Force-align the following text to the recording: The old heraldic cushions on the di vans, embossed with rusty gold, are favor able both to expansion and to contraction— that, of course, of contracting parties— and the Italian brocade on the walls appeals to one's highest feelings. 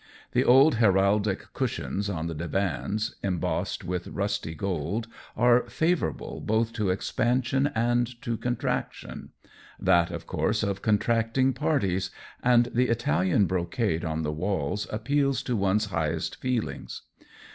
The 0.31 0.43
old 0.43 0.77
heraldic 0.77 1.53
cushions 1.53 2.09
on 2.09 2.25
the 2.25 2.33
di 2.33 2.47
vans, 2.47 3.13
embossed 3.21 3.83
with 3.83 4.07
rusty 4.07 4.55
gold, 4.55 5.07
are 5.37 5.69
favor 5.69 6.09
able 6.09 6.39
both 6.41 6.73
to 6.73 6.89
expansion 6.89 7.67
and 7.75 8.19
to 8.23 8.35
contraction— 8.35 9.29
that, 9.89 10.09
of 10.09 10.25
course, 10.25 10.63
of 10.63 10.81
contracting 10.81 11.53
parties— 11.53 12.09
and 12.53 12.65
the 12.73 12.87
Italian 12.87 13.45
brocade 13.45 14.03
on 14.03 14.23
the 14.23 14.31
walls 14.31 14.87
appeals 14.91 15.43
to 15.43 15.55
one's 15.55 15.85
highest 15.91 16.37
feelings. 16.37 17.03